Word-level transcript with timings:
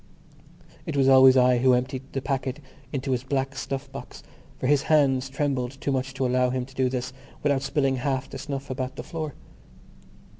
It 0.87 0.97
was 0.97 1.07
always 1.07 1.37
I 1.37 1.59
who 1.59 1.73
emptied 1.75 2.11
the 2.13 2.23
packet 2.23 2.59
into 2.91 3.11
his 3.11 3.23
black 3.23 3.55
snuff 3.55 3.91
box 3.91 4.23
for 4.57 4.65
his 4.65 4.81
hands 4.81 5.29
trembled 5.29 5.79
too 5.79 5.91
much 5.91 6.15
to 6.15 6.25
allow 6.25 6.49
him 6.49 6.65
to 6.65 6.73
do 6.73 6.89
this 6.89 7.13
without 7.43 7.61
spilling 7.61 7.97
half 7.97 8.27
the 8.27 8.39
snuff 8.39 8.71
about 8.71 8.95
the 8.95 9.03
floor. 9.03 9.35